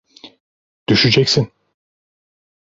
[0.89, 1.51] Düşeceksin!